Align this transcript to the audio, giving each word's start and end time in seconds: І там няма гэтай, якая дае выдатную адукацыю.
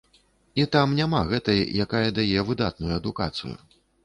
І 0.61 0.63
там 0.75 0.95
няма 0.99 1.19
гэтай, 1.31 1.61
якая 1.85 2.09
дае 2.21 2.39
выдатную 2.49 2.93
адукацыю. 2.99 3.55